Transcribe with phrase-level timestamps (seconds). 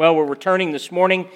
[0.00, 1.28] Well, we're returning this morning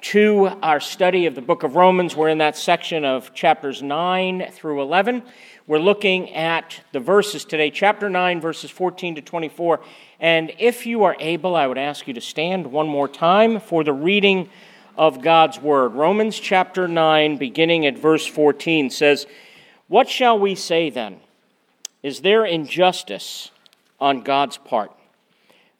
[0.00, 2.16] to our study of the book of Romans.
[2.16, 5.22] We're in that section of chapters 9 through 11.
[5.68, 9.78] We're looking at the verses today, chapter 9, verses 14 to 24.
[10.18, 13.84] And if you are able, I would ask you to stand one more time for
[13.84, 14.48] the reading
[14.96, 15.94] of God's word.
[15.94, 19.28] Romans chapter 9, beginning at verse 14, says,
[19.86, 21.20] What shall we say then?
[22.02, 23.52] Is there injustice
[24.00, 24.90] on God's part?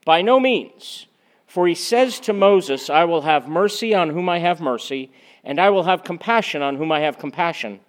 [0.05, 1.08] By no means.
[1.49, 5.11] For he says to Moses, I will have mercy on whom I have mercy,
[5.43, 7.81] and I will have compassion on whom I have compassion.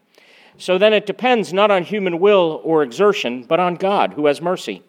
[0.57, 4.41] So then it depends not on human will or exertion, but on God who has
[4.41, 4.81] mercy.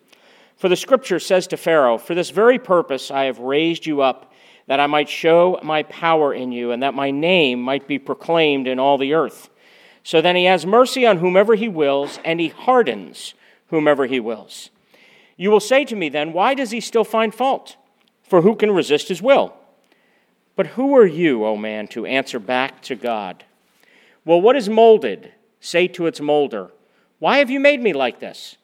[0.56, 4.32] For the scripture says to Pharaoh, For this very purpose I have raised you up,
[4.68, 8.68] that I might show my power in you, and that my name might be proclaimed
[8.68, 9.50] in all the earth.
[10.04, 13.34] So then he has mercy on whomever he wills, and he hardens
[13.66, 14.70] whomever he wills.
[15.36, 17.76] You will say to me then, Why does he still find fault?
[18.30, 19.56] For who can resist his will?
[20.54, 23.44] But who are you, O man, to answer back to God?
[24.24, 25.32] Well, what is molded?
[25.58, 26.70] Say to its molder,
[27.18, 28.56] Why have you made me like this?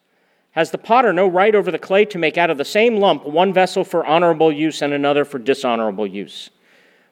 [0.51, 3.25] Has the potter no right over the clay to make out of the same lump
[3.25, 6.49] one vessel for honorable use and another for dishonorable use?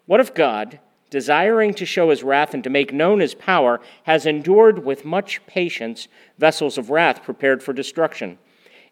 [0.06, 4.25] What if God, desiring to show his wrath and to make known his power, has
[4.25, 8.38] endured with much patience vessels of wrath prepared for destruction?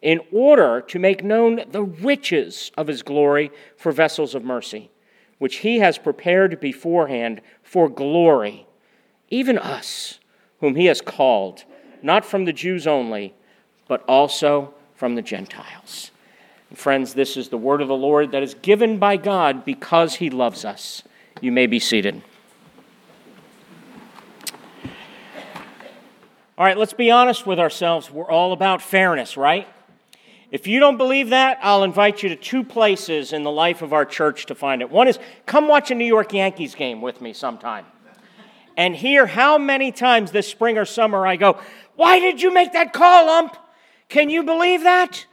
[0.04, 4.92] In order to make known the riches of his glory for vessels of mercy,
[5.40, 8.68] which he has prepared beforehand for glory,
[9.30, 10.20] even us,
[10.60, 11.64] whom he has called,
[12.02, 13.34] not from the Jews only,
[13.88, 16.12] but also from the Gentiles.
[16.70, 20.16] And friends, this is the word of the Lord that is given by God because
[20.16, 21.02] he loves us.
[21.40, 22.22] You may be seated.
[26.58, 28.12] All right, let's be honest with ourselves.
[28.12, 29.66] We're all about fairness, right?
[30.54, 33.92] If you don't believe that, I'll invite you to two places in the life of
[33.92, 34.92] our church to find it.
[34.92, 37.88] One is come watch a New York Yankees game with me sometime
[38.78, 41.60] and hear how many times this spring or summer I go,
[41.96, 43.58] Why did you make that call, ump?
[44.10, 45.26] Can you believe that?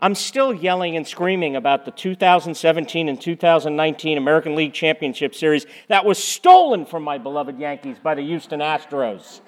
[0.00, 6.06] I'm still yelling and screaming about the 2017 and 2019 American League Championship Series that
[6.06, 9.42] was stolen from my beloved Yankees by the Houston Astros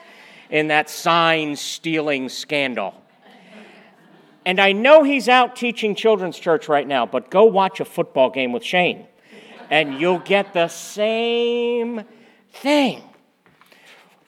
[0.51, 2.95] in that sign stealing scandal.
[4.49, 8.31] And I know he's out teaching children's church right now, but go watch a football
[8.31, 9.07] game with Shane,
[9.69, 12.03] and you'll get the same
[12.51, 13.03] thing.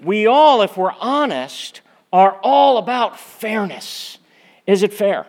[0.03, 1.81] We all, if we're honest,
[2.13, 4.19] are all about fairness.
[4.67, 5.27] Is it fair?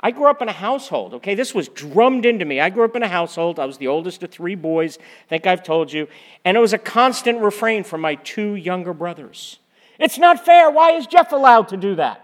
[0.00, 1.34] I grew up in a household, okay?
[1.34, 2.60] This was drummed into me.
[2.60, 3.58] I grew up in a household.
[3.58, 4.98] I was the oldest of three boys.
[4.98, 6.08] I think I've told you.
[6.44, 9.60] And it was a constant refrain from my two younger brothers.
[9.98, 10.70] It's not fair.
[10.70, 12.23] Why is Jeff allowed to do that?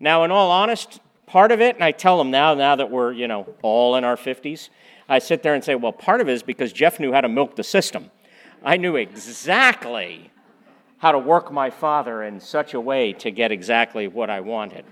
[0.00, 3.12] Now, in all honest, part of it, and I tell them now, now that we're,
[3.12, 4.70] you know, all in our 50s,
[5.08, 7.28] I sit there and say, well, part of it is because Jeff knew how to
[7.28, 8.10] milk the system.
[8.64, 10.30] I knew exactly
[10.98, 14.84] how to work my father in such a way to get exactly what I wanted.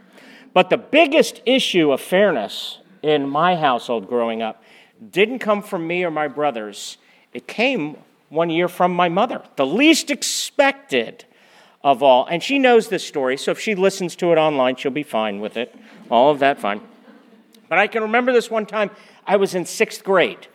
[0.53, 4.63] But the biggest issue of fairness in my household growing up
[5.11, 6.99] didn't come from me or my brothers.
[7.33, 7.97] It came
[8.29, 11.25] one year from my mother, the least expected
[11.83, 12.27] of all.
[12.27, 15.41] And she knows this story, so if she listens to it online, she'll be fine
[15.41, 15.75] with it.
[16.11, 16.81] All of that fine.
[17.69, 18.91] But I can remember this one time
[19.27, 20.49] I was in sixth grade,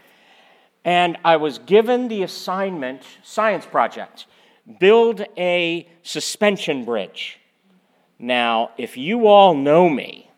[0.84, 4.26] and I was given the assignment, science project,
[4.80, 7.40] build a suspension bridge.
[8.20, 10.30] Now, if you all know me,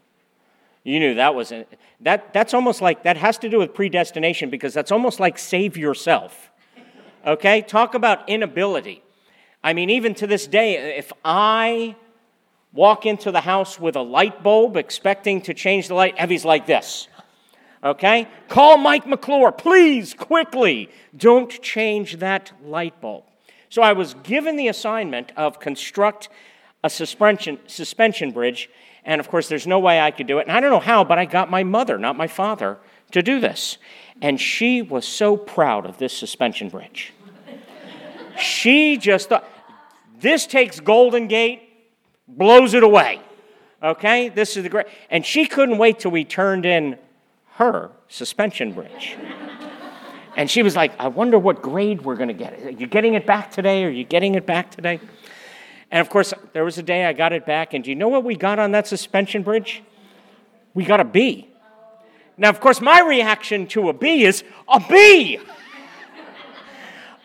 [0.83, 1.65] you knew that was a,
[2.01, 5.77] that that's almost like that has to do with predestination because that's almost like save
[5.77, 6.51] yourself.
[7.25, 7.61] Okay?
[7.61, 9.01] Talk about inability.
[9.65, 11.95] I mean, even to this day, if I
[12.71, 16.67] walk into the house with a light bulb expecting to change the light, Evie's like
[16.67, 17.07] this.
[17.83, 18.27] Okay?
[18.47, 20.91] Call Mike McClure, please, quickly.
[21.17, 23.23] Don't change that light bulb.
[23.69, 26.29] So I was given the assignment of construct
[26.83, 28.69] a suspension, suspension bridge,
[29.03, 30.43] and of course, there's no way I could do it.
[30.43, 32.77] And I don't know how, but I got my mother, not my father,
[33.13, 33.79] to do this.
[34.21, 37.13] And she was so proud of this suspension bridge.
[38.37, 39.49] she just thought,
[40.19, 41.61] this takes Golden Gate,
[42.27, 43.21] blows it away.
[43.81, 44.29] Okay?
[44.29, 44.87] This is the great.
[45.09, 46.97] And she couldn't wait till we turned in
[47.53, 49.15] her suspension bridge.
[50.35, 52.65] and she was like, I wonder what grade we're going to get.
[52.65, 53.83] Are you getting it back today?
[53.83, 54.99] Are you getting it back today?
[55.91, 58.07] And of course, there was a day I got it back, and do you know
[58.07, 59.83] what we got on that suspension bridge?
[60.73, 61.49] We got a B.
[62.37, 65.39] Now, of course, my reaction to a B is a B.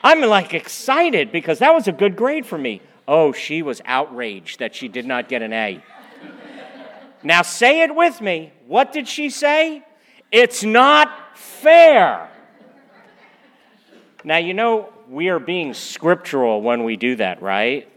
[0.02, 2.80] I'm like excited because that was a good grade for me.
[3.06, 5.82] Oh, she was outraged that she did not get an A.
[7.22, 8.52] now say it with me.
[8.66, 9.84] What did she say?
[10.30, 12.30] It's not fair.
[14.22, 17.88] Now, you know, we are being scriptural when we do that, right?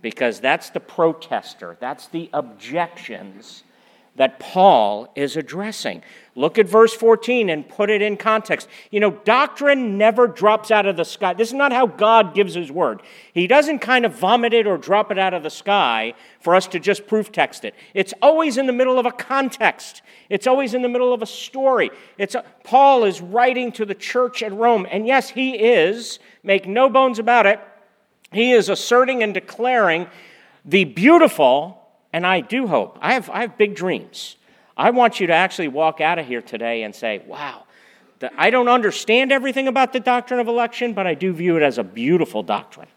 [0.00, 3.64] Because that's the protester, that's the objections
[4.20, 6.02] that Paul is addressing.
[6.34, 8.68] Look at verse 14 and put it in context.
[8.90, 11.32] You know, doctrine never drops out of the sky.
[11.32, 13.00] This is not how God gives his word.
[13.32, 16.66] He doesn't kind of vomit it or drop it out of the sky for us
[16.66, 17.74] to just proof text it.
[17.94, 20.02] It's always in the middle of a context.
[20.28, 21.88] It's always in the middle of a story.
[22.18, 26.68] It's a, Paul is writing to the church at Rome, and yes, he is, make
[26.68, 27.58] no bones about it,
[28.32, 30.08] he is asserting and declaring
[30.66, 31.79] the beautiful
[32.12, 34.36] and I do hope, I have, I have big dreams.
[34.76, 37.64] I want you to actually walk out of here today and say, wow,
[38.18, 41.62] the, I don't understand everything about the doctrine of election, but I do view it
[41.62, 42.88] as a beautiful doctrine.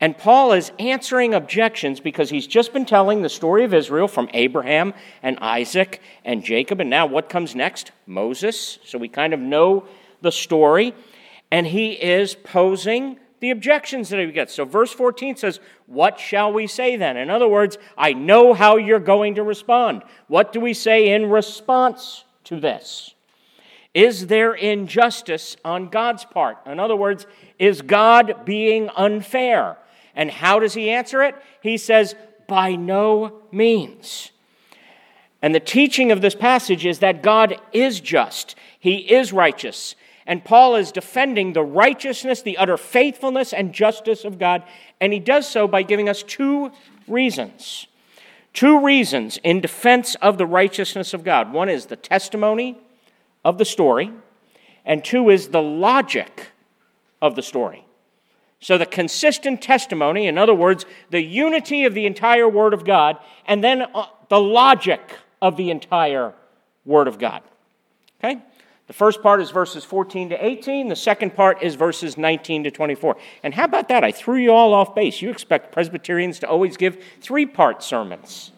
[0.00, 4.28] And Paul is answering objections because he's just been telling the story of Israel from
[4.32, 6.80] Abraham and Isaac and Jacob.
[6.80, 7.90] And now what comes next?
[8.06, 8.78] Moses.
[8.84, 9.86] So we kind of know
[10.20, 10.94] the story.
[11.50, 14.54] And he is posing the objections that he gets.
[14.54, 17.16] So, verse 14 says, What shall we say then?
[17.16, 20.02] In other words, I know how you're going to respond.
[20.26, 23.14] What do we say in response to this?
[23.94, 26.58] Is there injustice on God's part?
[26.66, 27.26] In other words,
[27.58, 29.76] is God being unfair?
[30.14, 31.34] And how does he answer it?
[31.62, 32.14] He says,
[32.46, 34.32] By no means.
[35.40, 39.94] And the teaching of this passage is that God is just, He is righteous,
[40.28, 44.62] and Paul is defending the righteousness, the utter faithfulness, and justice of God.
[45.00, 46.70] And he does so by giving us two
[47.08, 47.86] reasons.
[48.52, 51.50] Two reasons in defense of the righteousness of God.
[51.50, 52.78] One is the testimony
[53.42, 54.12] of the story,
[54.84, 56.48] and two is the logic
[57.22, 57.86] of the story.
[58.60, 63.16] So, the consistent testimony, in other words, the unity of the entire Word of God,
[63.46, 65.00] and then uh, the logic
[65.40, 66.34] of the entire
[66.84, 67.42] Word of God.
[68.18, 68.42] Okay?
[68.88, 70.88] The first part is verses 14 to 18.
[70.88, 73.16] The second part is verses 19 to 24.
[73.42, 74.02] And how about that?
[74.02, 75.20] I threw you all off base.
[75.20, 78.50] You expect Presbyterians to always give three part sermons.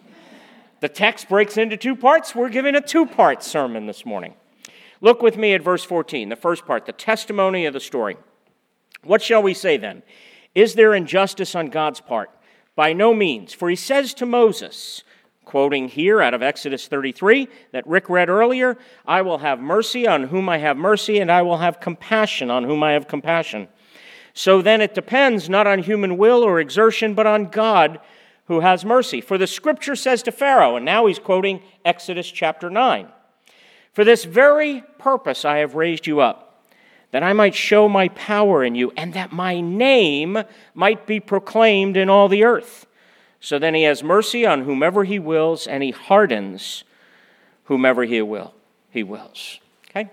[0.79, 2.33] The text breaks into two parts.
[2.33, 4.33] We're giving a two part sermon this morning.
[5.01, 8.17] Look with me at verse 14, the first part, the testimony of the story.
[9.03, 10.01] What shall we say then?
[10.55, 12.29] Is there injustice on God's part?
[12.75, 13.53] By no means.
[13.53, 15.03] For he says to Moses,
[15.51, 20.23] Quoting here out of Exodus 33 that Rick read earlier I will have mercy on
[20.23, 23.67] whom I have mercy, and I will have compassion on whom I have compassion.
[24.33, 27.99] So then it depends not on human will or exertion, but on God
[28.45, 29.19] who has mercy.
[29.19, 33.09] For the scripture says to Pharaoh, and now he's quoting Exodus chapter 9
[33.91, 36.63] For this very purpose I have raised you up,
[37.11, 40.41] that I might show my power in you, and that my name
[40.73, 42.87] might be proclaimed in all the earth.
[43.41, 46.83] So then he has mercy on whomever he wills, and he hardens
[47.65, 48.53] whomever he will
[48.91, 49.59] he wills.
[49.89, 50.09] Okay?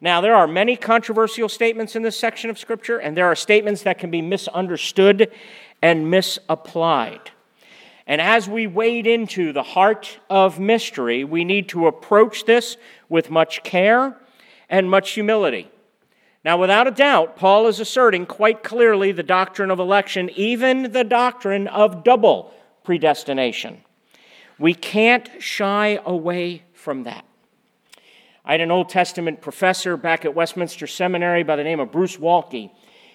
[0.00, 3.82] Now there are many controversial statements in this section of scripture, and there are statements
[3.82, 5.30] that can be misunderstood
[5.82, 7.30] and misapplied.
[8.06, 12.76] And as we wade into the heart of mystery, we need to approach this
[13.08, 14.16] with much care
[14.68, 15.70] and much humility.
[16.44, 21.04] Now, without a doubt, Paul is asserting quite clearly the doctrine of election, even the
[21.04, 23.82] doctrine of double predestination.
[24.58, 27.24] We can't shy away from that.
[28.44, 32.16] I had an Old Testament professor back at Westminster Seminary by the name of Bruce
[32.16, 32.70] Waltke,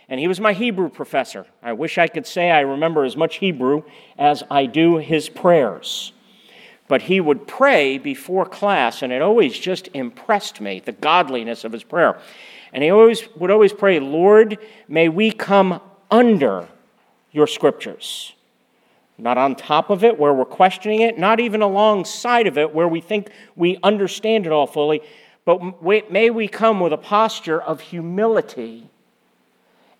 [0.07, 1.47] and he was my Hebrew professor.
[1.63, 3.83] I wish I could say I remember as much Hebrew
[4.17, 6.13] as I do his prayers.
[6.87, 11.71] But he would pray before class, and it always just impressed me, the godliness of
[11.71, 12.19] his prayer.
[12.71, 15.81] And he always would always pray, Lord, may we come
[16.11, 16.67] under
[17.31, 18.34] your scriptures
[19.17, 22.87] not on top of it where we're questioning it, not even alongside of it where
[22.87, 25.01] we think we understand it all fully,
[25.45, 25.81] but
[26.11, 28.89] may we come with a posture of humility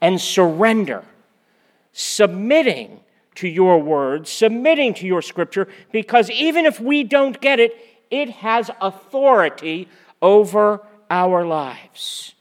[0.01, 1.03] and surrender,
[1.93, 2.99] submitting
[3.35, 7.75] to your words, submitting to your scripture, because even if we don't get it,
[8.11, 9.87] it has authority
[10.21, 12.34] over our lives.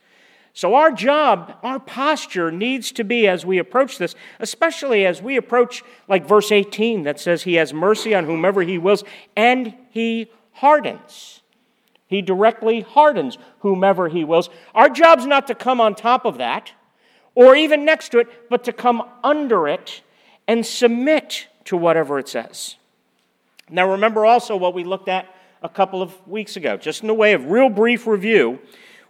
[0.56, 5.36] So, our job, our posture needs to be as we approach this, especially as we
[5.36, 9.02] approach, like verse 18 that says, He has mercy on whomever He wills,
[9.34, 11.40] and He hardens.
[12.06, 14.48] He directly hardens whomever He wills.
[14.76, 16.70] Our job's not to come on top of that
[17.34, 20.02] or even next to it, but to come under it
[20.46, 22.76] and submit to whatever it says.
[23.68, 25.26] Now, remember also what we looked at
[25.64, 28.60] a couple of weeks ago, just in the way of real brief review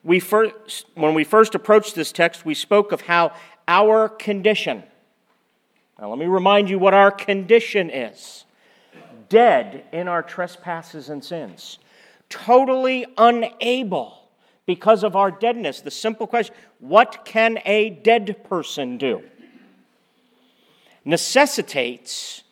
[0.04, 3.32] we first, when we first approached this text, we spoke of how
[3.66, 4.82] our condition,
[5.99, 8.44] now let me remind you what our condition is
[9.30, 11.78] dead in our trespasses and sins,
[12.28, 14.28] totally unable
[14.66, 15.80] because of our deadness.
[15.80, 19.23] The simple question what can a dead person do?
[21.04, 22.42] Necessitates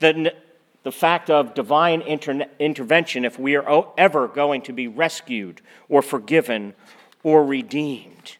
[0.00, 0.34] the,
[0.82, 6.02] the fact of divine inter- intervention if we are ever going to be rescued or
[6.02, 6.74] forgiven
[7.22, 8.36] or redeemed.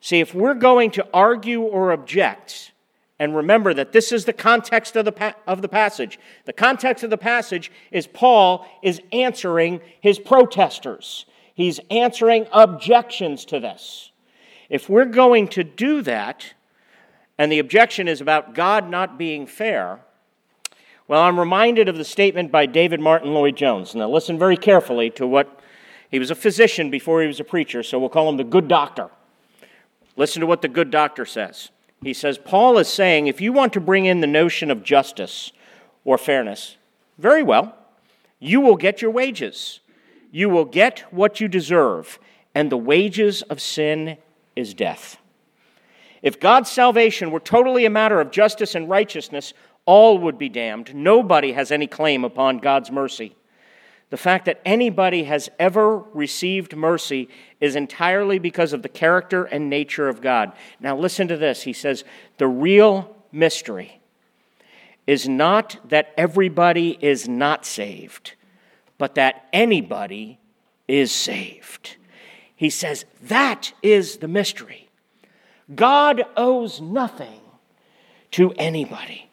[0.00, 2.72] See, if we're going to argue or object,
[3.18, 6.18] and remember that this is the context of the, pa- of the passage.
[6.44, 11.24] The context of the passage is Paul is answering his protesters.
[11.54, 14.10] He's answering objections to this.
[14.68, 16.54] If we're going to do that,
[17.38, 20.00] and the objection is about God not being fair,
[21.08, 23.94] well, I'm reminded of the statement by David Martyn Lloyd Jones.
[23.94, 25.60] Now, listen very carefully to what
[26.10, 28.68] he was a physician before he was a preacher, so we'll call him the good
[28.68, 29.10] doctor.
[30.16, 31.70] Listen to what the good doctor says.
[32.02, 35.52] He says, Paul is saying if you want to bring in the notion of justice
[36.04, 36.76] or fairness,
[37.18, 37.76] very well,
[38.38, 39.80] you will get your wages.
[40.30, 42.18] You will get what you deserve,
[42.54, 44.18] and the wages of sin
[44.54, 45.18] is death.
[46.22, 49.54] If God's salvation were totally a matter of justice and righteousness,
[49.86, 50.94] all would be damned.
[50.94, 53.34] Nobody has any claim upon God's mercy.
[54.10, 57.28] The fact that anybody has ever received mercy
[57.60, 60.52] is entirely because of the character and nature of God.
[60.78, 61.62] Now, listen to this.
[61.62, 62.04] He says,
[62.38, 64.00] The real mystery
[65.06, 68.34] is not that everybody is not saved,
[68.98, 70.38] but that anybody
[70.88, 71.96] is saved.
[72.54, 74.88] He says that is the mystery.
[75.74, 77.40] God owes nothing
[78.32, 79.28] to anybody.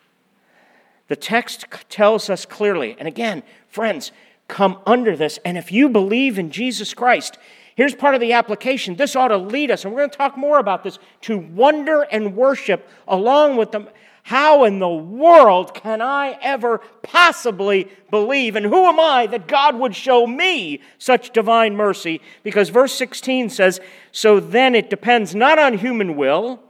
[1.08, 4.12] The text tells us clearly, and again, friends,
[4.48, 5.40] come under this.
[5.46, 7.38] And if you believe in Jesus Christ,
[7.76, 8.96] here's part of the application.
[8.96, 12.04] This ought to lead us, and we're going to talk more about this, to wonder
[12.04, 13.88] and worship along with them
[14.24, 18.56] how in the world can I ever possibly believe?
[18.56, 22.22] And who am I that God would show me such divine mercy?
[22.42, 23.82] Because verse 16 says,
[24.14, 26.62] So then it depends not on human will,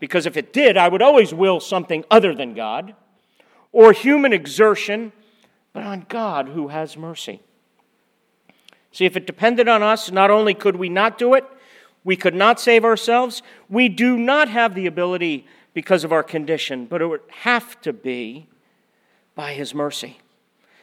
[0.00, 2.96] because if it did, I would always will something other than God,
[3.72, 5.12] or human exertion,
[5.72, 7.40] but on God who has mercy.
[8.92, 11.44] See, if it depended on us, not only could we not do it,
[12.02, 16.86] we could not save ourselves, we do not have the ability because of our condition,
[16.86, 18.46] but it would have to be
[19.34, 20.18] by His mercy.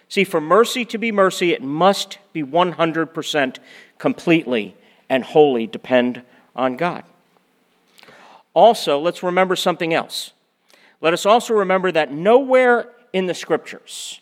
[0.10, 3.58] See, for mercy to be mercy, it must be 100%
[3.98, 4.76] completely
[5.10, 6.22] and wholly depend
[6.56, 7.04] on God.
[8.54, 10.32] Also, let's remember something else.
[11.02, 14.20] Let us also remember that nowhere in the scriptures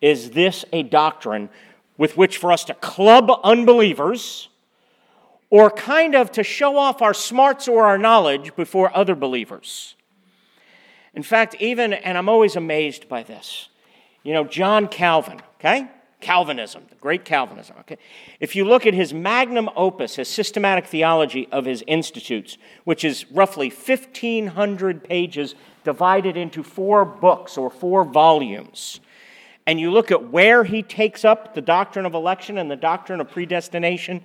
[0.00, 1.48] is this a doctrine
[1.96, 4.48] with which for us to club unbelievers
[5.50, 9.96] or kind of to show off our smarts or our knowledge before other believers.
[11.14, 13.68] In fact, even, and I'm always amazed by this,
[14.22, 15.88] you know, John Calvin, okay?
[16.20, 17.98] Calvinism, the great Calvinism, okay?
[18.40, 23.30] If you look at his magnum opus, his systematic theology of his institutes, which is
[23.30, 29.00] roughly 1,500 pages divided into four books or four volumes,
[29.66, 33.20] and you look at where he takes up the doctrine of election and the doctrine
[33.20, 34.24] of predestination,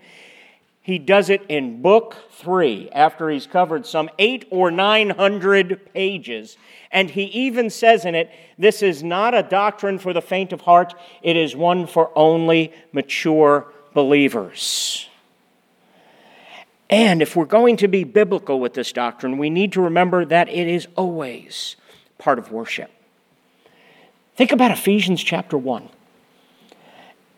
[0.84, 6.58] he does it in book three after he's covered some eight or nine hundred pages.
[6.92, 10.62] And he even says in it, This is not a doctrine for the faint of
[10.62, 15.08] heart, it is one for only mature believers.
[16.90, 20.50] And if we're going to be biblical with this doctrine, we need to remember that
[20.50, 21.78] it is always
[22.18, 22.92] part of worship.
[24.36, 25.88] Think about Ephesians chapter 1.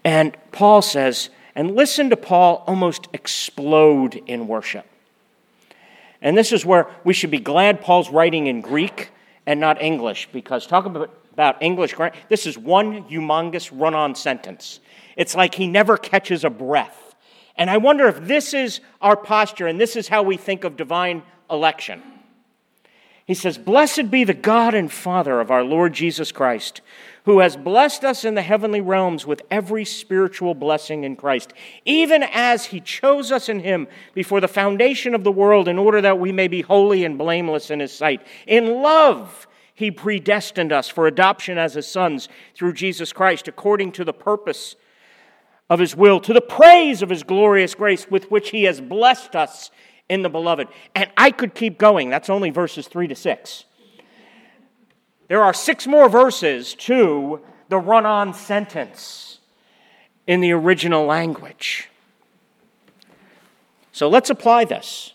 [0.04, 4.86] And Paul says, and listen to Paul almost explode in worship.
[6.22, 9.10] And this is where we should be glad Paul's writing in Greek
[9.46, 11.96] and not English, because talk about, about English,
[12.30, 14.80] this is one humongous run on sentence.
[15.16, 17.16] It's like he never catches a breath.
[17.56, 20.76] And I wonder if this is our posture and this is how we think of
[20.76, 22.02] divine election.
[23.26, 26.82] He says, Blessed be the God and Father of our Lord Jesus Christ
[27.26, 31.54] who has blessed us in the heavenly realms with every spiritual blessing in Christ,
[31.84, 36.02] even as he chose us in him before the foundation of the world in order
[36.02, 38.26] that we may be holy and blameless in his sight.
[38.46, 44.06] In love, he predestined us for adoption as his sons through Jesus Christ, according to
[44.06, 44.76] the purpose
[45.68, 49.36] of his will, to the praise of his glorious grace with which he has blessed
[49.36, 49.72] us
[50.10, 50.68] in the beloved.
[50.94, 52.10] And I could keep going.
[52.10, 53.66] That's only verses 3 to 6.
[55.28, 59.40] There are six more verses to the run on sentence
[60.28, 61.90] in the original language.
[63.92, 65.14] So let's apply this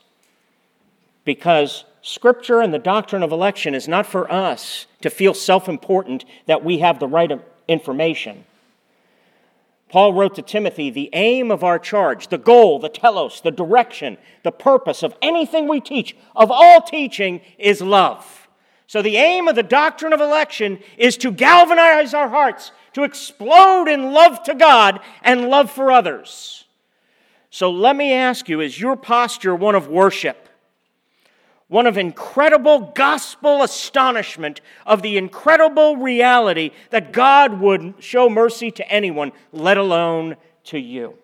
[1.25, 6.25] because Scripture and the doctrine of election is not for us to feel self important
[6.47, 7.31] that we have the right
[7.69, 8.45] information,
[9.91, 14.19] Paul wrote to Timothy the aim of our charge, the goal, the telos, the direction,
[14.45, 18.49] the purpose of anything we teach, of all teaching, is love.
[18.87, 23.89] So the aim of the doctrine of election is to galvanize our hearts, to explode
[23.89, 26.65] in love to God and love for others.
[27.51, 30.49] So let me ask you is your posture one of worship?
[31.71, 38.89] One of incredible gospel astonishment of the incredible reality that God would show mercy to
[38.91, 41.15] anyone, let alone to you?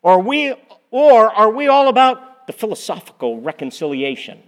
[0.00, 0.54] Or we,
[0.90, 4.42] or are we all about the philosophical reconciliation?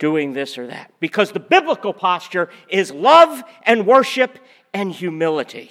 [0.00, 0.92] Doing this or that.
[0.98, 4.40] Because the biblical posture is love and worship
[4.74, 5.70] and humility.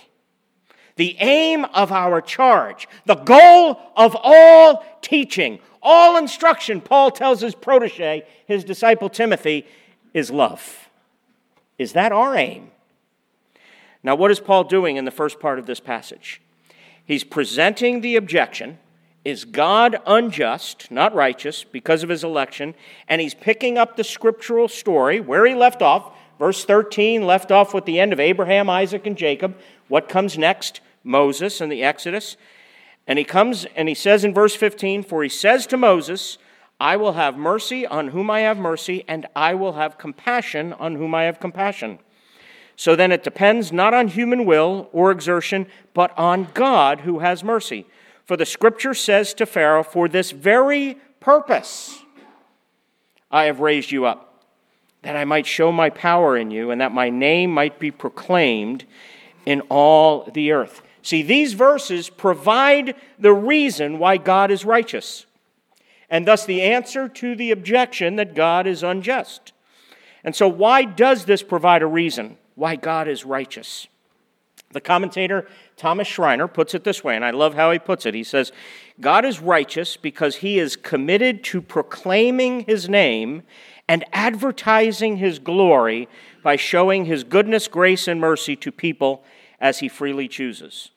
[0.95, 7.55] The aim of our charge, the goal of all teaching, all instruction, Paul tells his
[7.55, 9.65] protege, his disciple Timothy,
[10.13, 10.89] is love.
[11.77, 12.71] Is that our aim?
[14.03, 16.41] Now, what is Paul doing in the first part of this passage?
[17.05, 18.79] He's presenting the objection
[19.23, 22.75] Is God unjust, not righteous, because of his election?
[23.07, 26.13] And he's picking up the scriptural story where he left off.
[26.37, 29.57] Verse 13 left off with the end of Abraham, Isaac, and Jacob.
[29.87, 30.81] What comes next?
[31.03, 32.35] Moses and the Exodus.
[33.07, 36.37] And he comes and he says in verse 15, For he says to Moses,
[36.79, 40.95] I will have mercy on whom I have mercy, and I will have compassion on
[40.95, 41.99] whom I have compassion.
[42.75, 47.43] So then it depends not on human will or exertion, but on God who has
[47.43, 47.87] mercy.
[48.25, 52.03] For the scripture says to Pharaoh, For this very purpose
[53.31, 54.43] I have raised you up,
[55.01, 58.85] that I might show my power in you, and that my name might be proclaimed
[59.45, 60.83] in all the earth.
[61.07, 65.25] See, these verses provide the reason why God is righteous,
[66.09, 69.53] and thus the answer to the objection that God is unjust.
[70.25, 73.87] And so, why does this provide a reason why God is righteous?
[74.71, 75.47] The commentator
[75.77, 78.13] Thomas Schreiner puts it this way, and I love how he puts it.
[78.13, 78.51] He says,
[78.99, 83.43] God is righteous because he is committed to proclaiming his name
[83.87, 86.09] and advertising his glory
[86.43, 89.23] by showing his goodness, grace, and mercy to people
[89.61, 90.91] as he freely chooses.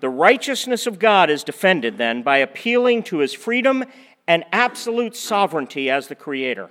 [0.00, 3.84] The righteousness of God is defended then by appealing to his freedom
[4.26, 6.70] and absolute sovereignty as the Creator.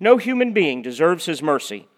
[0.00, 1.88] No human being deserves his mercy.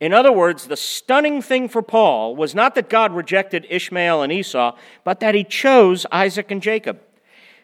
[0.00, 4.32] In other words, the stunning thing for Paul was not that God rejected Ishmael and
[4.32, 7.00] Esau, but that he chose Isaac and Jacob,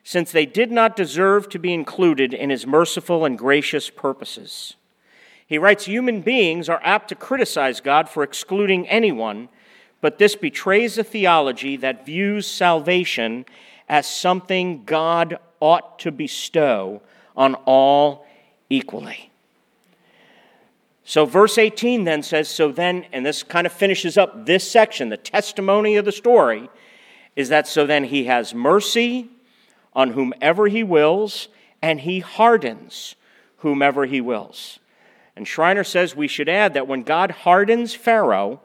[0.04, 4.76] since they did not deserve to be included in his merciful and gracious purposes.
[5.46, 9.48] He writes Human beings are apt to criticize God for excluding anyone
[10.00, 13.44] but this betrays a theology that views salvation
[13.88, 17.02] as something God ought to bestow
[17.36, 18.26] on all
[18.68, 19.30] equally.
[21.04, 25.08] So, verse 18 then says, So then, and this kind of finishes up this section,
[25.08, 26.70] the testimony of the story,
[27.34, 29.28] is that so then he has mercy
[29.92, 31.48] on whomever he wills,
[31.82, 33.16] and he hardens
[33.58, 34.78] whomever he wills.
[35.34, 38.60] And Schreiner says we should add that when God hardens Pharaoh,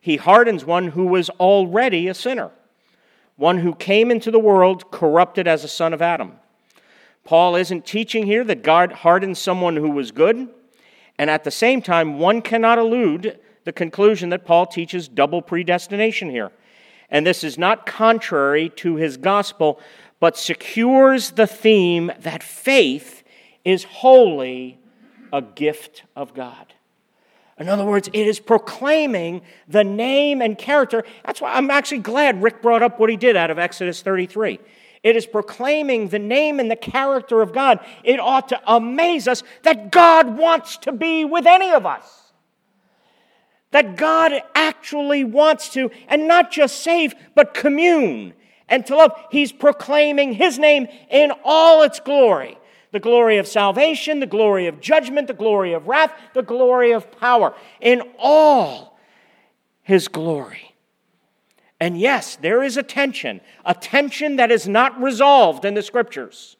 [0.00, 2.50] he hardens one who was already a sinner,
[3.36, 6.32] one who came into the world corrupted as a son of Adam.
[7.24, 10.48] Paul isn't teaching here that God hardens someone who was good,
[11.18, 16.30] and at the same time, one cannot elude the conclusion that Paul teaches double predestination
[16.30, 16.50] here.
[17.10, 19.80] And this is not contrary to his gospel,
[20.18, 23.22] but secures the theme that faith
[23.64, 24.78] is wholly
[25.32, 26.74] a gift of God.
[27.60, 31.04] In other words, it is proclaiming the name and character.
[31.26, 34.58] That's why I'm actually glad Rick brought up what he did out of Exodus 33.
[35.02, 37.80] It is proclaiming the name and the character of God.
[38.02, 42.32] It ought to amaze us that God wants to be with any of us.
[43.72, 48.32] That God actually wants to, and not just save, but commune
[48.70, 49.12] and to love.
[49.30, 52.56] He's proclaiming His name in all its glory
[52.92, 57.10] the glory of salvation, the glory of judgment, the glory of wrath, the glory of
[57.18, 58.98] power, in all
[59.82, 60.74] his glory.
[61.78, 66.56] And yes, there is a tension, a tension that is not resolved in the scriptures.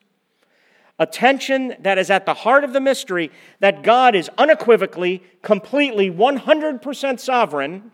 [0.99, 6.11] A tension that is at the heart of the mystery that God is unequivocally, completely,
[6.11, 7.91] 100% sovereign,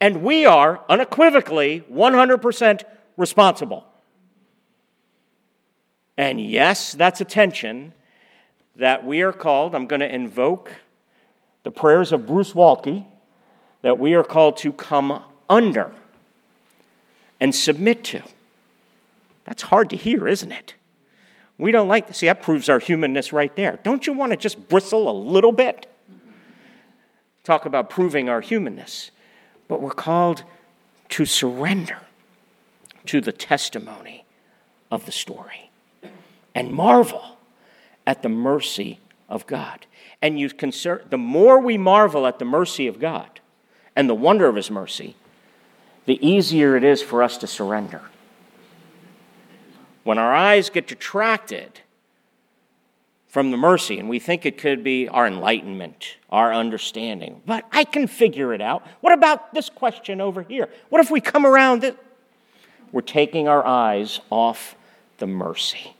[0.00, 2.82] and we are unequivocally 100%
[3.16, 3.86] responsible.
[6.16, 7.92] And yes, that's a tension
[8.76, 10.72] that we are called, I'm going to invoke
[11.62, 13.04] the prayers of Bruce Waltke,
[13.82, 15.92] that we are called to come under
[17.40, 18.22] and submit to.
[19.44, 20.74] That's hard to hear, isn't it?
[21.58, 23.78] We don't like to see that proves our humanness right there.
[23.82, 25.86] Don't you want to just bristle a little bit?
[27.44, 29.10] Talk about proving our humanness.
[29.68, 30.44] But we're called
[31.10, 31.98] to surrender
[33.06, 34.24] to the testimony
[34.90, 35.70] of the story
[36.54, 37.38] and marvel
[38.06, 39.86] at the mercy of God.
[40.22, 43.40] And you concern, the more we marvel at the mercy of God
[43.96, 45.16] and the wonder of His mercy,
[46.06, 48.02] the easier it is for us to surrender.
[50.02, 51.80] When our eyes get detracted
[53.26, 57.42] from the mercy, and we think it could be our enlightenment, our understanding.
[57.44, 58.86] But I can figure it out.
[59.00, 60.68] What about this question over here?
[60.88, 61.98] What if we come around it?
[62.92, 64.76] We're taking our eyes off
[65.18, 65.96] the mercy.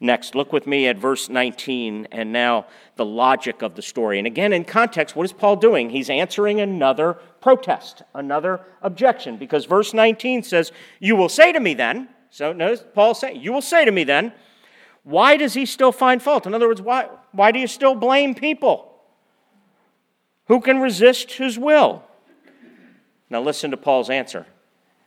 [0.00, 4.18] Next, look with me at verse 19 and now the logic of the story.
[4.18, 5.90] And again, in context, what is Paul doing?
[5.90, 11.74] He's answering another protest, another objection, because verse 19 says, You will say to me
[11.74, 14.32] then, so notice Paul saying, You will say to me then,
[15.04, 16.46] why does he still find fault?
[16.46, 18.90] In other words, why, why do you still blame people?
[20.46, 22.02] Who can resist his will?
[23.30, 24.46] Now, listen to Paul's answer.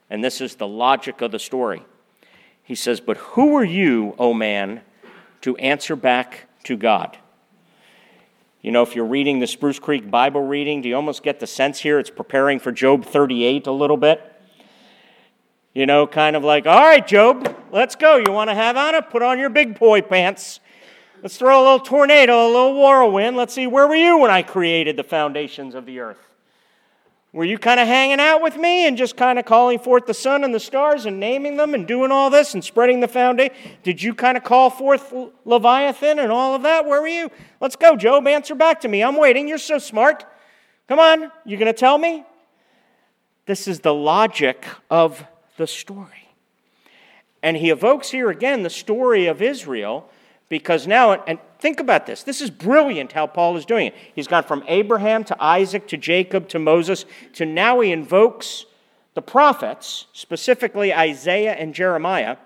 [0.10, 1.84] And this is the logic of the story.
[2.68, 4.82] He says, But who are you, O man,
[5.40, 7.18] to answer back to God?
[8.62, 11.48] You know, if you're reading the Spruce Creek Bible reading, do you almost get the
[11.48, 14.22] sense here it's preparing for Job 38 a little bit?
[15.74, 18.18] You know, kind of like, all right, Job, let's go.
[18.18, 19.10] You want to have on it?
[19.12, 20.60] Put on your big boy pants.
[21.24, 23.38] Let's throw a little tornado, a little whirlwind.
[23.38, 26.27] Let's see, where were you when I created the foundations of the earth?
[27.38, 30.14] Were you kind of hanging out with me and just kind of calling forth the
[30.16, 33.54] sun and the stars and naming them and doing all this and spreading the foundation?
[33.84, 35.14] Did you kind of call forth
[35.46, 36.88] Leviathan and all of that?
[36.88, 37.30] Where were you?
[37.62, 38.26] Let's go, Job.
[38.26, 39.04] Answer back to me.
[39.04, 39.48] I'm waiting.
[39.48, 40.26] You're so smart.
[40.88, 41.32] Come on.
[41.46, 42.26] You're going to tell me?
[43.46, 45.24] This is the logic of
[45.58, 46.30] the story.
[47.44, 50.10] And he evokes here again the story of Israel
[50.50, 53.96] because now, and think about this, this is brilliant how Paul is doing it.
[54.16, 58.66] He's gone from Abraham to Isaac to Jacob to Moses to now he invokes
[59.14, 62.38] the prophets, specifically Isaiah and Jeremiah,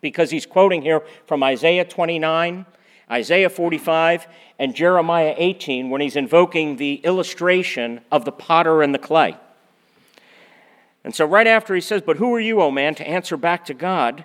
[0.00, 2.66] because he's quoting here from Isaiah 29.
[3.10, 8.98] Isaiah 45 and Jeremiah 18 when he's invoking the illustration of the potter and the
[8.98, 9.36] clay.
[11.02, 13.64] And so, right after he says, But who are you, O man, to answer back
[13.66, 14.24] to God?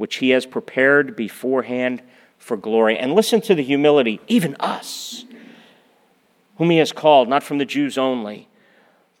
[0.00, 2.00] which he has prepared beforehand
[2.38, 2.96] for glory.
[2.96, 5.26] And listen to the humility, even us,
[6.56, 8.48] whom he has called, not from the Jews only,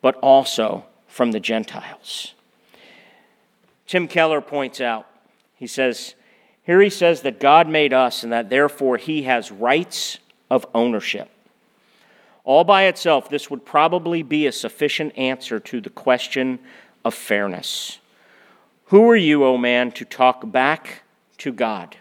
[0.00, 2.32] but also from the Gentiles.
[3.86, 5.06] Tim Keller points out,
[5.54, 6.14] he says,
[6.62, 10.16] here he says that God made us and that therefore he has rights
[10.50, 11.28] of ownership.
[12.42, 16.58] All by itself, this would probably be a sufficient answer to the question
[17.04, 17.98] of fairness.
[18.90, 21.04] Who are you, O oh man, to talk back
[21.38, 21.96] to God?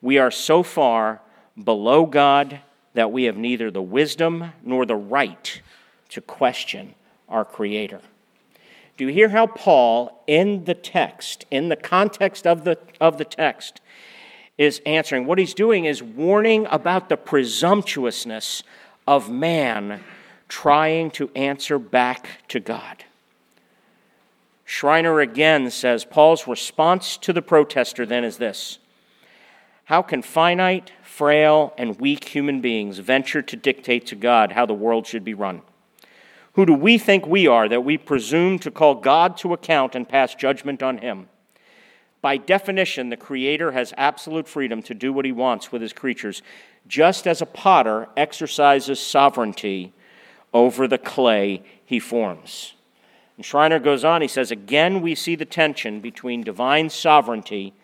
[0.00, 1.22] We are so far
[1.62, 2.58] below God
[2.94, 5.62] that we have neither the wisdom nor the right
[6.08, 6.96] to question
[7.28, 8.00] our Creator.
[8.96, 13.24] Do you hear how Paul, in the text, in the context of the, of the
[13.24, 13.80] text,
[14.58, 15.26] is answering?
[15.26, 18.64] What he's doing is warning about the presumptuousness
[19.06, 20.02] of man
[20.48, 23.04] trying to answer back to God.
[24.72, 28.78] Schreiner again says Paul's response to the protester then is this
[29.84, 34.72] How can finite, frail, and weak human beings venture to dictate to God how the
[34.72, 35.60] world should be run?
[36.54, 40.08] Who do we think we are that we presume to call God to account and
[40.08, 41.28] pass judgment on him?
[42.22, 46.40] By definition, the Creator has absolute freedom to do what he wants with his creatures,
[46.88, 49.92] just as a potter exercises sovereignty
[50.54, 52.72] over the clay he forms.
[53.36, 57.74] And Schreiner goes on, he says, Again, we see the tension between divine sovereignty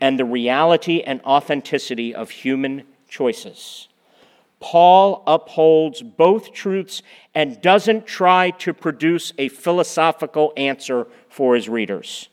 [0.00, 3.88] and the reality and authenticity of human choices.
[4.60, 7.02] Paul upholds both truths
[7.34, 12.28] and doesn't try to produce a philosophical answer for his readers.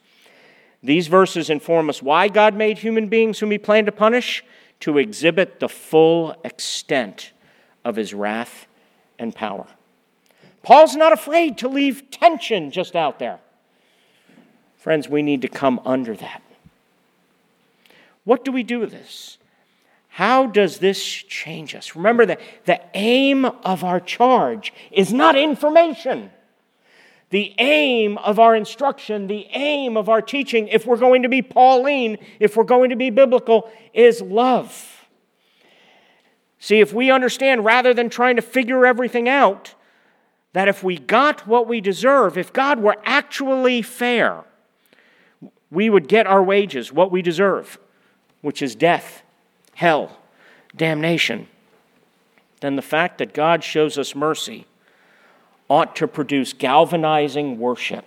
[0.82, 4.44] These verses inform us why God made human beings whom he planned to punish
[4.80, 7.34] to exhibit the full extent
[7.84, 8.66] of his wrath
[9.20, 9.68] and power.
[10.64, 13.40] Paul's not afraid to leave tension just out there.
[14.78, 16.42] Friends, we need to come under that.
[18.24, 19.38] What do we do with this?
[20.10, 21.96] How does this change us?
[21.96, 26.32] Remember that the aim of our charge is not information.
[27.30, 31.42] The aim of our instruction, the aim of our teaching, if we're going to be
[31.42, 35.08] Pauline, if we're going to be biblical, is love.
[36.60, 39.76] See, if we understand rather than trying to figure everything out,
[40.54, 44.44] that if we got what we deserve, if God were actually fair,
[45.70, 47.80] we would get our wages, what we deserve,
[48.42, 49.24] which is death,
[49.76, 50.18] hell,
[50.76, 51.48] damnation,
[52.60, 54.66] then the fact that God shows us mercy
[55.70, 58.06] ought to produce galvanizing worship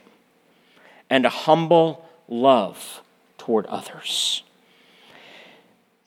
[1.09, 3.03] and a humble love
[3.39, 4.43] toward others.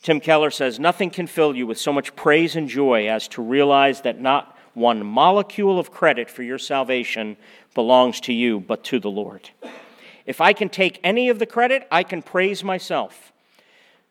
[0.02, 3.42] Tim Keller says, Nothing can fill you with so much praise and joy as to
[3.42, 7.36] realize that not one molecule of credit for your salvation
[7.74, 9.50] belongs to you, but to the Lord.
[10.26, 13.32] If I can take any of the credit, I can praise myself.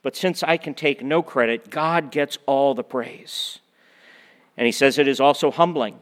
[0.03, 3.61] But since I can take no credit, God gets all the praise.
[4.57, 5.99] And he says it is also humbling.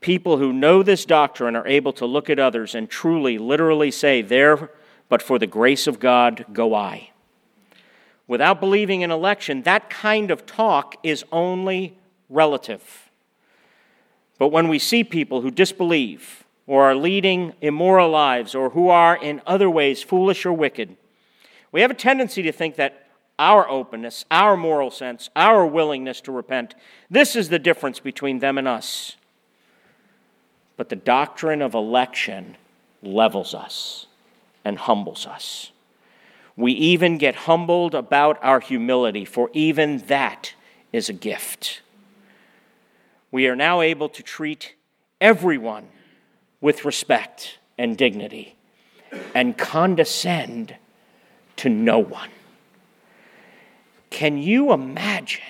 [0.00, 4.22] People who know this doctrine are able to look at others and truly, literally say,
[4.22, 4.70] There,
[5.08, 7.10] but for the grace of God, go I.
[8.26, 11.96] Without believing in election, that kind of talk is only
[12.28, 13.10] relative.
[14.38, 19.16] But when we see people who disbelieve or are leading immoral lives or who are
[19.16, 20.96] in other ways foolish or wicked,
[21.70, 23.06] we have a tendency to think that
[23.38, 26.74] our openness, our moral sense, our willingness to repent,
[27.10, 29.16] this is the difference between them and us.
[30.76, 32.56] But the doctrine of election
[33.02, 34.06] levels us
[34.64, 35.72] and humbles us.
[36.56, 40.54] We even get humbled about our humility, for even that
[40.92, 41.80] is a gift
[43.32, 44.74] we are now able to treat
[45.20, 45.88] everyone
[46.60, 48.56] with respect and dignity
[49.34, 50.76] and condescend
[51.56, 52.30] to no one.
[54.10, 55.42] Can you imagine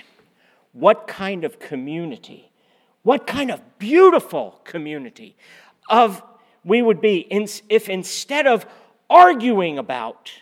[0.72, 2.50] what kind of community,
[3.02, 5.36] what kind of beautiful community
[5.90, 6.22] of
[6.64, 7.26] we would be
[7.68, 8.64] if instead of
[9.10, 10.32] arguing about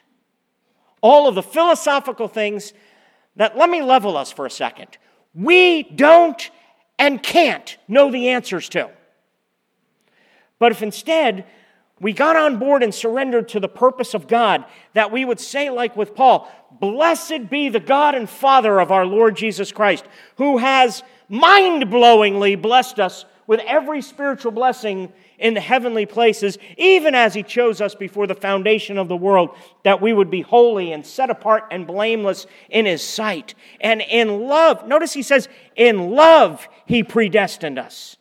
[1.00, 2.74] all of the philosophical things
[3.36, 4.98] that let me level us for a second.
[5.34, 6.50] We don't
[7.00, 8.90] and can't know the answers to.
[10.60, 11.46] But if instead
[11.98, 15.70] we got on board and surrendered to the purpose of God, that we would say,
[15.70, 20.04] like with Paul, Blessed be the God and Father of our Lord Jesus Christ,
[20.36, 27.16] who has mind blowingly blessed us with every spiritual blessing in the heavenly places, even
[27.16, 30.92] as He chose us before the foundation of the world, that we would be holy
[30.92, 33.56] and set apart and blameless in His sight.
[33.80, 38.16] And in love, notice He says, in love He predestined us.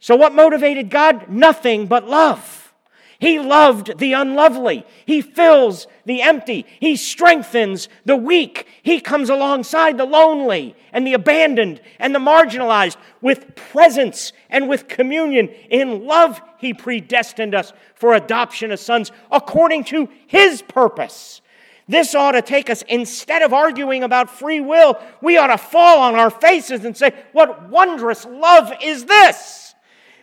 [0.00, 1.28] So, what motivated God?
[1.28, 2.74] Nothing but love.
[3.20, 4.84] He loved the unlovely.
[5.06, 6.66] He fills the empty.
[6.80, 8.66] He strengthens the weak.
[8.82, 14.88] He comes alongside the lonely and the abandoned and the marginalized with presence and with
[14.88, 15.48] communion.
[15.70, 21.40] In love, He predestined us for adoption as sons according to His purpose.
[21.88, 26.00] This ought to take us, instead of arguing about free will, we ought to fall
[26.00, 29.74] on our faces and say, What wondrous love is this?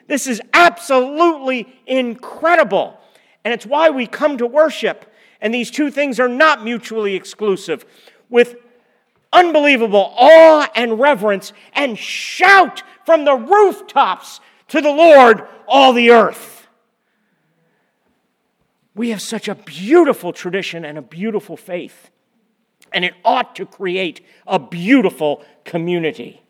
[0.08, 3.00] This is absolutely incredible.
[3.46, 5.06] And it's why we come to worship.
[5.40, 7.86] And these two things are not mutually exclusive.
[8.30, 8.58] With
[9.32, 16.53] unbelievable awe and reverence, and shout from the rooftops to the Lord, all the earth.
[18.96, 22.10] We have such a beautiful tradition and a beautiful faith,
[22.92, 26.44] and it ought to create a beautiful community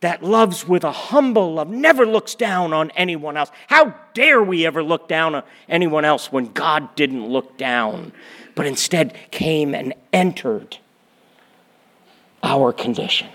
[0.00, 3.50] that loves with a humble love, never looks down on anyone else.
[3.66, 8.12] How dare we ever look down on anyone else when God didn't look down,
[8.54, 10.78] but instead came and entered
[12.42, 13.28] our condition?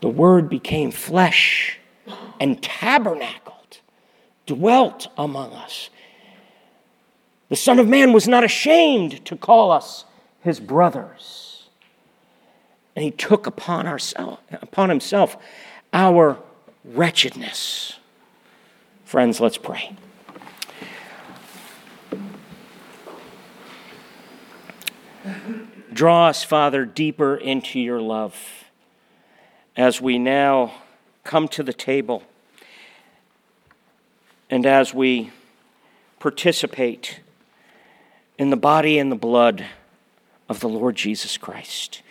[0.00, 1.78] The Word became flesh
[2.40, 3.43] and tabernacled,
[4.46, 5.90] dwelt among us.
[7.48, 10.04] The Son of Man was not ashamed to call us
[10.40, 11.44] his brothers
[12.96, 15.36] and he took upon, ourself, upon himself
[15.92, 16.38] our
[16.84, 17.98] wretchedness.
[19.04, 19.96] Friends, let's pray.
[25.92, 28.36] Draw us, Father, deeper into your love
[29.76, 30.74] as we now
[31.22, 32.22] come to the table
[34.50, 35.30] and as we
[36.18, 37.20] participate
[38.38, 39.66] in the body and the blood
[40.48, 42.02] of the Lord Jesus Christ.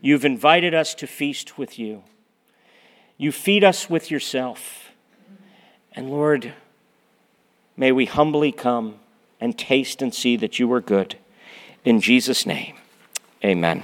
[0.00, 2.02] You've invited us to feast with you.
[3.16, 4.90] You feed us with yourself.
[5.92, 6.54] And Lord,
[7.76, 8.96] may we humbly come
[9.40, 11.16] and taste and see that you are good.
[11.84, 12.76] In Jesus' name,
[13.44, 13.82] amen.